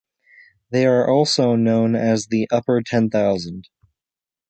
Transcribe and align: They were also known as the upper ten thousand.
They 0.71 0.87
were 0.87 1.07
also 1.07 1.55
known 1.55 1.93
as 1.95 2.25
the 2.25 2.47
upper 2.51 2.81
ten 2.81 3.11
thousand. 3.11 3.67